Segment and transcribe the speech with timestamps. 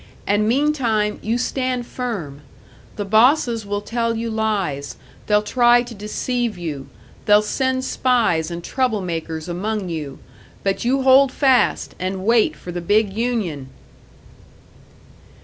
[0.25, 2.41] And meantime you stand firm.
[2.95, 4.95] The bosses will tell you lies,
[5.27, 6.87] they'll try to deceive you,
[7.27, 10.17] they'll send spies and trouble makers among you
[10.63, 13.69] but you hold fast, and wait for the big union."